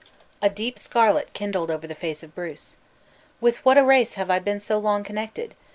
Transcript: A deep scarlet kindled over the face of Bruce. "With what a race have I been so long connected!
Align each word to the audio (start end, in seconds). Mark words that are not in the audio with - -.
A 0.41 0.49
deep 0.49 0.79
scarlet 0.79 1.31
kindled 1.33 1.69
over 1.69 1.85
the 1.85 1.93
face 1.93 2.23
of 2.23 2.33
Bruce. 2.33 2.77
"With 3.39 3.63
what 3.63 3.77
a 3.77 3.83
race 3.83 4.13
have 4.13 4.31
I 4.31 4.39
been 4.39 4.59
so 4.59 4.79
long 4.79 5.03
connected! 5.03 5.53